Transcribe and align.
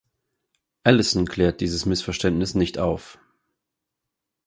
Allison 0.83 1.27
klärt 1.27 1.61
dieses 1.61 1.85
Missverständnis 1.85 2.55
nicht 2.55 2.79
auf. 2.79 3.19